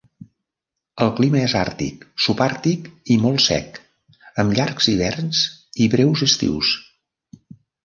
[1.03, 3.79] El clima és àrtic, subàrtic i molt sec,
[4.45, 5.45] amb llargs hiverns
[5.87, 6.75] i breus estius.